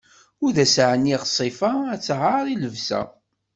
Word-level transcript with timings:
Ur 0.43 0.51
d 0.55 0.57
as-ɛniɣ 0.65 1.21
ssifa, 1.25 1.71
ad 1.93 2.01
taɛer 2.05 2.45
i 2.53 2.55
lebsa. 2.57 3.01